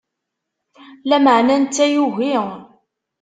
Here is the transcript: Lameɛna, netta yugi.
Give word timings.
Lameɛna, 1.09 1.55
netta 1.59 1.85
yugi. 1.95 2.31